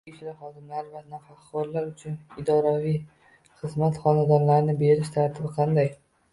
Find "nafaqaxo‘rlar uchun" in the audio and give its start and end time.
1.11-2.15